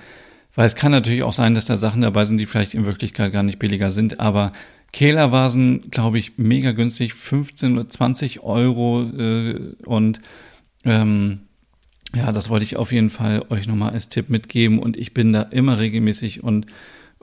[0.56, 3.32] Weil es kann natürlich auch sein, dass da Sachen dabei sind, die vielleicht in Wirklichkeit
[3.32, 4.52] gar nicht billiger sind, aber
[4.92, 10.20] Kehlervasen, glaube ich, mega günstig, 15 oder 20 Euro äh, und
[10.84, 11.40] ähm,
[12.14, 15.32] ja, das wollte ich auf jeden Fall euch nochmal als Tipp mitgeben und ich bin
[15.32, 16.66] da immer regelmäßig und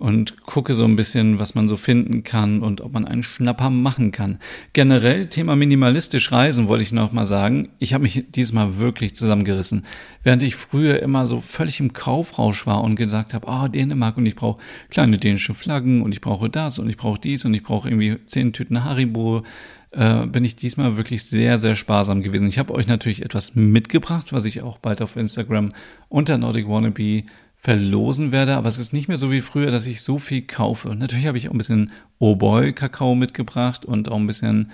[0.02, 3.70] und gucke so ein bisschen, was man so finden kann und ob man einen Schnapper
[3.70, 4.40] machen kann.
[4.74, 7.70] Generell Thema minimalistisch reisen wollte ich noch mal sagen.
[7.78, 9.86] Ich habe mich diesmal wirklich zusammengerissen.
[10.24, 14.26] Während ich früher immer so völlig im Kaufrausch war und gesagt habe, oh, Dänemark und
[14.26, 17.62] ich brauche kleine dänische Flaggen und ich brauche das und ich brauche dies und ich
[17.62, 19.44] brauche irgendwie zehn Tüten Haribo,
[19.92, 22.48] äh, bin ich diesmal wirklich sehr, sehr sparsam gewesen.
[22.48, 25.72] Ich habe euch natürlich etwas mitgebracht, was ich auch bald auf Instagram
[26.10, 27.24] unter Nordic Wannabe
[27.58, 30.96] verlosen werde, aber es ist nicht mehr so wie früher, dass ich so viel kaufe.
[30.96, 32.36] Natürlich habe ich auch ein bisschen Oh
[32.74, 34.72] Kakao mitgebracht und auch ein bisschen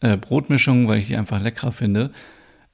[0.00, 2.10] äh, Brotmischung, weil ich die einfach leckerer finde.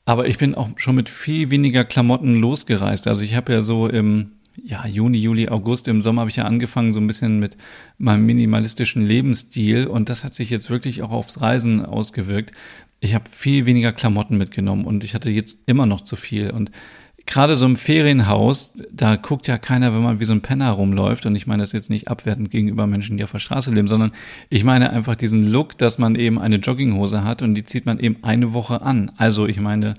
[0.04, 3.08] Aber ich bin auch schon mit viel weniger Klamotten losgereist.
[3.08, 4.32] Also ich habe ja so im
[4.64, 5.88] ja, Juni, Juli, August.
[5.88, 7.56] Im Sommer habe ich ja angefangen so ein bisschen mit
[7.98, 12.52] meinem minimalistischen Lebensstil und das hat sich jetzt wirklich auch aufs Reisen ausgewirkt.
[13.00, 16.70] Ich habe viel weniger Klamotten mitgenommen und ich hatte jetzt immer noch zu viel und
[17.26, 21.26] gerade so im Ferienhaus, da guckt ja keiner, wenn man wie so ein Penner rumläuft.
[21.26, 24.12] Und ich meine das jetzt nicht abwertend gegenüber Menschen, die auf der Straße leben, sondern
[24.48, 27.98] ich meine einfach diesen Look, dass man eben eine Jogginghose hat und die zieht man
[27.98, 29.10] eben eine Woche an.
[29.16, 29.94] Also ich meine,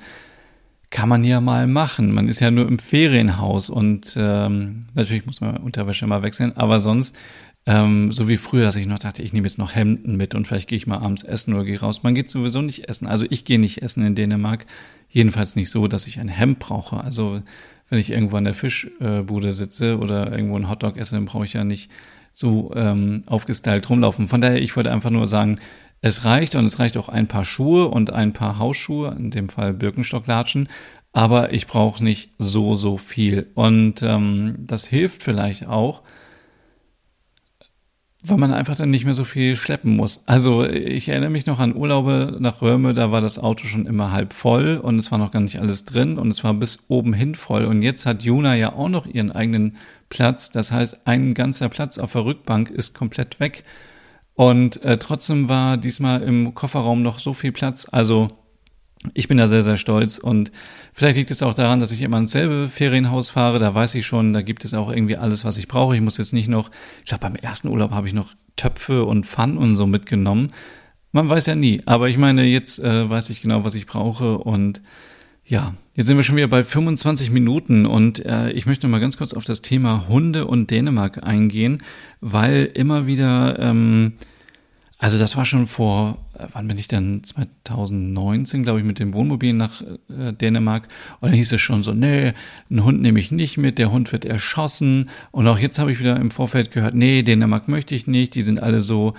[0.89, 2.13] kann man ja mal machen.
[2.13, 6.80] Man ist ja nur im Ferienhaus und ähm, natürlich muss man Unterwäsche mal wechseln, aber
[6.80, 7.17] sonst
[7.67, 10.47] ähm, so wie früher, dass ich noch dachte, ich nehme jetzt noch Hemden mit und
[10.47, 12.02] vielleicht gehe ich mal abends essen oder gehe raus.
[12.02, 13.08] Man geht sowieso nicht essen.
[13.08, 14.65] Also ich gehe nicht essen in Dänemark.
[15.10, 17.04] Jedenfalls nicht so, dass ich ein Hemd brauche.
[17.04, 17.41] Also
[17.89, 21.54] wenn ich irgendwo an der Fischbude sitze oder irgendwo einen Hotdog esse, dann brauche ich
[21.54, 21.91] ja nicht
[22.32, 24.30] so ähm, aufgestylt rumlaufen.
[24.30, 25.58] Von daher, ich wollte einfach nur sagen,
[26.01, 29.49] es reicht und es reicht auch ein paar Schuhe und ein paar Hausschuhe, in dem
[29.49, 30.69] Fall Birkenstocklatschen,
[31.12, 33.47] aber ich brauche nicht so, so viel.
[33.55, 36.03] Und ähm, das hilft vielleicht auch,
[38.23, 40.23] weil man einfach dann nicht mehr so viel schleppen muss.
[40.27, 44.12] Also ich erinnere mich noch an Urlaube nach Röme, da war das Auto schon immer
[44.12, 47.13] halb voll und es war noch gar nicht alles drin und es war bis oben
[47.13, 47.65] hin voll.
[47.65, 49.77] Und jetzt hat Juna ja auch noch ihren eigenen
[50.10, 50.51] Platz.
[50.51, 53.63] Das heißt, ein ganzer Platz auf der Rückbank ist komplett weg.
[54.38, 57.88] Und äh, trotzdem war diesmal im Kofferraum noch so viel Platz.
[57.91, 58.28] Also
[59.15, 60.52] ich bin da sehr, sehr stolz und
[60.93, 63.58] vielleicht liegt es auch daran, dass ich immer ins selbe Ferienhaus fahre.
[63.58, 65.95] Da weiß ich schon, da gibt es auch irgendwie alles, was ich brauche.
[65.95, 66.69] Ich muss jetzt nicht noch,
[67.00, 70.50] ich glaube, beim ersten Urlaub habe ich noch Töpfe und Pfannen und so mitgenommen.
[71.13, 71.82] Man weiß ja nie.
[71.88, 74.84] Aber ich meine, jetzt äh, weiß ich genau, was ich brauche und
[75.47, 78.99] ja, jetzt sind wir schon wieder bei 25 Minuten und äh, ich möchte noch mal
[78.99, 81.83] ganz kurz auf das Thema Hunde und Dänemark eingehen,
[82.21, 84.13] weil immer wieder ähm,
[84.99, 87.23] also das war schon vor, äh, wann bin ich denn?
[87.23, 90.88] 2019, glaube ich, mit dem Wohnmobil nach äh, Dänemark.
[91.19, 92.33] Und dann hieß es schon so, nee,
[92.69, 95.10] einen Hund nehme ich nicht mit, der Hund wird erschossen.
[95.31, 98.41] Und auch jetzt habe ich wieder im Vorfeld gehört, nee, Dänemark möchte ich nicht, die
[98.41, 99.13] sind alle so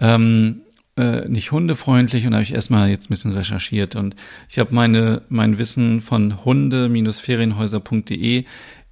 [0.00, 0.62] ähm,
[0.96, 2.26] äh, nicht hundefreundlich.
[2.26, 3.96] Und habe ich erstmal jetzt ein bisschen recherchiert.
[3.96, 4.16] Und
[4.48, 8.44] ich habe meine mein Wissen von hunde-ferienhäuser.de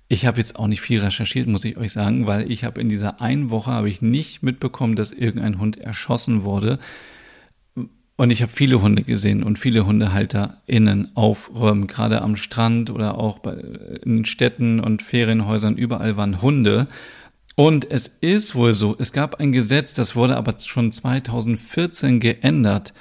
[0.08, 2.88] ich habe jetzt auch nicht viel recherchiert, muss ich euch sagen, weil ich habe in
[2.88, 6.78] dieser einen Woche habe ich nicht mitbekommen, dass irgendein Hund erschossen wurde.
[8.16, 13.38] Und ich habe viele Hunde gesehen und viele HundehalterInnen aufräumen, gerade am Strand oder auch
[13.38, 13.52] bei,
[14.02, 16.88] in Städten und Ferienhäusern, überall waren Hunde.
[17.58, 22.94] Und es ist wohl so, es gab ein Gesetz, das wurde aber schon 2014 geändert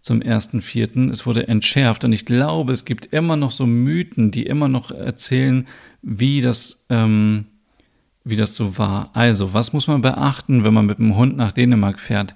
[0.00, 1.10] zum ersten Vierten.
[1.10, 4.90] Es wurde entschärft und ich glaube, es gibt immer noch so Mythen, die immer noch
[4.90, 5.66] erzählen,
[6.00, 7.48] wie das, ähm,
[8.24, 9.10] wie das so war.
[9.12, 12.34] Also, was muss man beachten, wenn man mit dem Hund nach Dänemark fährt?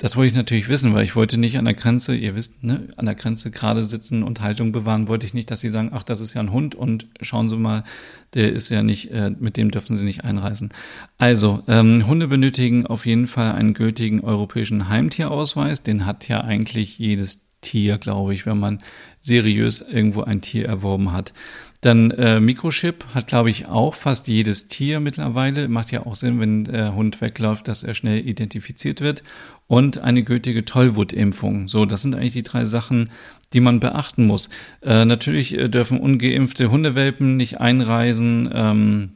[0.00, 2.88] Das wollte ich natürlich wissen, weil ich wollte nicht an der Grenze, ihr wisst, ne,
[2.96, 6.02] an der Grenze gerade sitzen und Haltung bewahren, wollte ich nicht, dass sie sagen, ach,
[6.02, 7.84] das ist ja ein Hund und schauen Sie mal,
[8.32, 10.70] der ist ja nicht, äh, mit dem dürfen Sie nicht einreisen.
[11.18, 16.98] Also, ähm, Hunde benötigen auf jeden Fall einen gültigen europäischen Heimtierausweis, den hat ja eigentlich
[16.98, 18.78] jedes Tier, glaube ich, wenn man
[19.20, 21.34] seriös irgendwo ein Tier erworben hat.
[21.80, 25.66] Dann äh, Mikrochip hat, glaube ich, auch fast jedes Tier mittlerweile.
[25.68, 29.22] Macht ja auch Sinn, wenn der Hund wegläuft, dass er schnell identifiziert wird.
[29.66, 31.68] Und eine gültige Tollwutimpfung.
[31.68, 33.10] So, das sind eigentlich die drei Sachen,
[33.54, 34.50] die man beachten muss.
[34.82, 38.50] Äh, natürlich äh, dürfen ungeimpfte Hundewelpen nicht einreisen.
[38.52, 39.12] Ähm,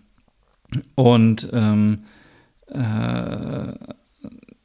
[0.94, 2.04] und ähm,
[2.68, 3.74] äh,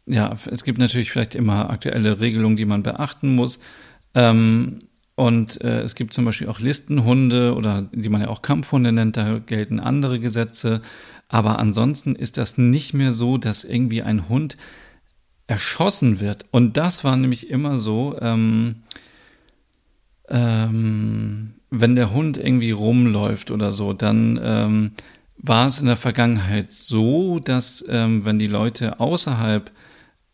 [0.06, 3.60] ja, es gibt natürlich vielleicht immer aktuelle Regelungen, die man beachten muss.
[4.16, 4.80] Ähm,
[5.20, 9.18] und äh, es gibt zum Beispiel auch Listenhunde oder die man ja auch Kampfhunde nennt,
[9.18, 10.82] da gelten andere Gesetze.
[11.28, 14.56] Aber ansonsten ist das nicht mehr so, dass irgendwie ein Hund
[15.46, 16.46] erschossen wird.
[16.52, 18.78] Und das war nämlich immer so, ähm,
[20.30, 24.92] ähm, wenn der Hund irgendwie rumläuft oder so, dann ähm,
[25.36, 29.70] war es in der Vergangenheit so, dass ähm, wenn die Leute außerhalb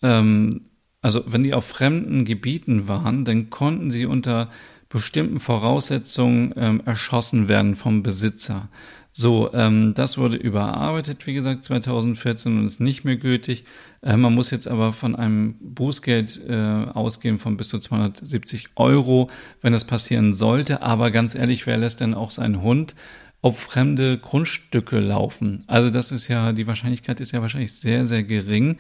[0.04, 0.62] ähm,
[1.06, 4.50] also wenn die auf fremden Gebieten waren, dann konnten sie unter
[4.96, 8.70] bestimmten Voraussetzungen ähm, erschossen werden vom Besitzer.
[9.12, 13.66] So, ähm, das wurde überarbeitet, wie gesagt, 2014 und ist nicht mehr gültig.
[14.02, 16.56] Äh, man muss jetzt aber von einem Bußgeld äh,
[16.94, 19.28] ausgehen von bis zu 270 Euro,
[19.62, 20.82] wenn das passieren sollte.
[20.82, 22.96] Aber ganz ehrlich, wer lässt denn auch seinen Hund
[23.42, 25.66] auf fremde Grundstücke laufen?
[25.68, 28.78] Also das ist ja, die Wahrscheinlichkeit ist ja wahrscheinlich sehr, sehr gering.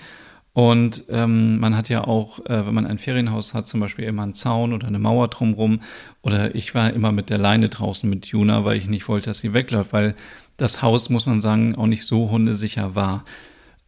[0.55, 4.23] Und ähm, man hat ja auch, äh, wenn man ein Ferienhaus hat, zum Beispiel immer
[4.23, 5.81] einen Zaun oder eine Mauer drumrum.
[6.21, 9.41] Oder ich war immer mit der Leine draußen mit Juna, weil ich nicht wollte, dass
[9.41, 10.15] sie wegläuft, weil
[10.55, 13.25] das Haus, muss man sagen, auch nicht so hundesicher war.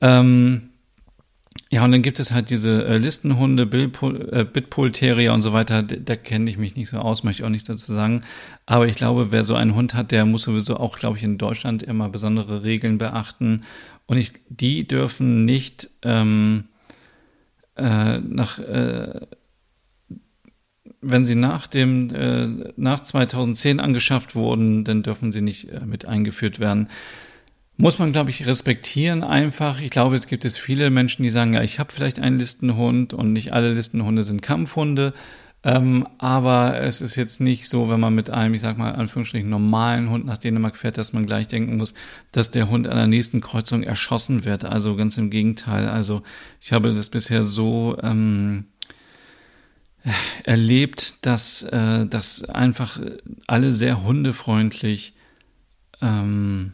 [0.01, 0.71] Ähm,
[1.69, 5.83] ja, und dann gibt es halt diese äh, Listenhunde, äh, Bitbull Terrier und so weiter.
[5.83, 8.23] Da, da kenne ich mich nicht so aus, möchte ich auch nichts dazu sagen.
[8.65, 11.37] Aber ich glaube, wer so einen Hund hat, der muss sowieso auch, glaube ich, in
[11.37, 13.63] Deutschland immer besondere Regeln beachten.
[14.07, 16.65] Und ich, die dürfen nicht ähm,
[17.75, 19.21] äh, nach, äh,
[21.01, 26.05] wenn sie nach dem, äh, nach 2010 angeschafft wurden, dann dürfen sie nicht äh, mit
[26.05, 26.89] eingeführt werden
[27.77, 29.79] muss man, glaube ich, respektieren einfach.
[29.79, 33.13] Ich glaube, es gibt es viele Menschen, die sagen, ja, ich habe vielleicht einen Listenhund
[33.13, 35.13] und nicht alle Listenhunde sind Kampfhunde.
[35.63, 39.49] Ähm, aber es ist jetzt nicht so, wenn man mit einem, ich sag mal, Anführungsstrichen
[39.49, 41.93] normalen Hund nach Dänemark fährt, dass man gleich denken muss,
[42.31, 44.65] dass der Hund an der nächsten Kreuzung erschossen wird.
[44.65, 45.89] Also ganz im Gegenteil.
[45.89, 46.21] Also
[46.61, 48.65] ich habe das bisher so ähm,
[50.43, 52.99] erlebt, dass, äh, dass einfach
[53.47, 55.15] alle sehr hundefreundlich
[56.01, 56.73] ähm,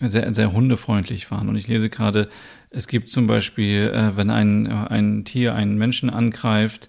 [0.00, 1.48] sehr, sehr hundefreundlich waren.
[1.48, 2.28] Und ich lese gerade,
[2.70, 6.88] es gibt zum Beispiel, äh, wenn ein, ein Tier einen Menschen angreift,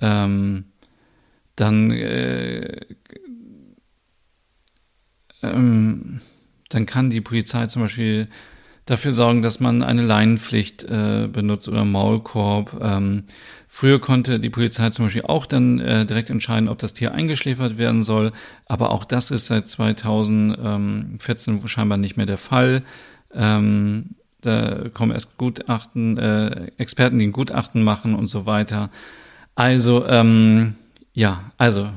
[0.00, 0.66] ähm,
[1.56, 2.80] dann, äh,
[5.42, 6.20] ähm,
[6.68, 8.28] dann kann die Polizei zum Beispiel
[8.86, 12.78] dafür sorgen, dass man eine Leinenpflicht äh, benutzt oder Maulkorb.
[12.82, 13.24] Ähm,
[13.74, 17.76] früher konnte die Polizei zum Beispiel auch dann äh, direkt entscheiden, ob das Tier eingeschläfert
[17.76, 18.30] werden soll,
[18.66, 22.82] aber auch das ist seit 2014 scheinbar nicht mehr der Fall.
[23.34, 24.10] Ähm,
[24.42, 28.90] da kommen erst Gutachten, äh, Experten, die ein Gutachten machen und so weiter.
[29.56, 30.76] Also, ähm,
[31.12, 31.90] ja, also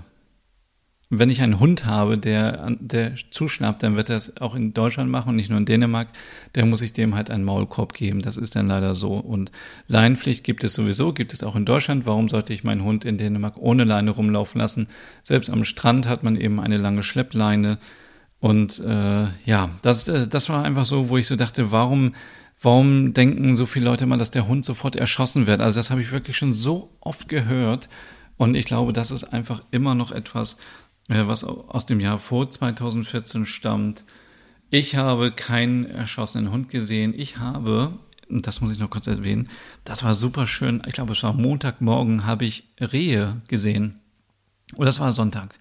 [1.10, 5.10] wenn ich einen Hund habe, der, der zuschnappt, dann wird er es auch in Deutschland
[5.10, 6.10] machen und nicht nur in Dänemark,
[6.52, 8.22] dann muss ich dem halt einen Maulkorb geben.
[8.22, 9.14] Das ist dann leider so.
[9.14, 9.52] Und
[9.88, 12.06] Leinenpflicht gibt es sowieso, gibt es auch in Deutschland.
[12.06, 14.88] Warum sollte ich meinen Hund in Dänemark ohne Leine rumlaufen lassen?
[15.24, 17.78] Selbst am Strand hat man eben eine lange Schleppleine.
[18.40, 22.16] Und äh, ja, das, äh, das war einfach so, wo ich so dachte, warum,
[22.62, 25.62] warum denken so viele Leute immer, dass der Hund sofort erschossen wird?
[25.62, 27.88] Also das habe ich wirklich schon so oft gehört.
[28.36, 30.58] Und ich glaube, das ist einfach immer noch etwas,
[31.08, 34.04] was aus dem Jahr vor 2014 stammt.
[34.70, 37.14] Ich habe keinen erschossenen Hund gesehen.
[37.16, 37.98] Ich habe,
[38.30, 39.50] und das muss ich noch kurz erwähnen,
[39.86, 40.82] das war super schön.
[40.86, 44.00] Ich glaube, es war Montagmorgen, habe ich Rehe gesehen.
[44.76, 45.58] Oder das war Sonntag.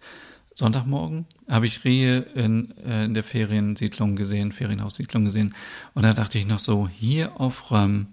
[0.55, 5.55] Sonntagmorgen habe ich Rehe in, äh, in der Feriensiedlung gesehen, Ferienhaussiedlung gesehen.
[5.95, 8.09] Und da dachte ich noch so, hier auf Röm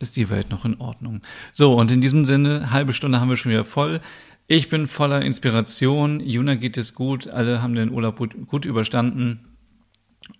[0.00, 1.20] ist die Welt noch in Ordnung.
[1.52, 4.00] So, und in diesem Sinne, halbe Stunde haben wir schon wieder voll.
[4.46, 6.20] Ich bin voller Inspiration.
[6.20, 7.28] Juna geht es gut.
[7.28, 9.40] Alle haben den Urlaub gut, überstanden.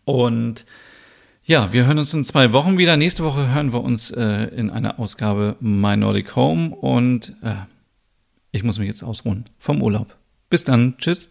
[0.04, 0.66] Und
[1.44, 2.96] ja, wir hören uns in zwei Wochen wieder.
[2.96, 6.74] Nächste Woche hören wir uns äh, in einer Ausgabe My Nordic Home.
[6.74, 7.54] Und äh,
[8.52, 10.16] ich muss mich jetzt ausruhen vom Urlaub.
[10.50, 10.96] Bis dann.
[10.98, 11.30] Tschüss.